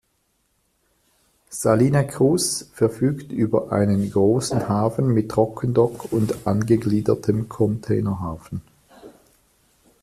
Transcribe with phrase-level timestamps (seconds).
[1.51, 8.63] Salina Cruz verfügt über einen großen Hafen mit Trockendock und angegliedertem Containerhafen.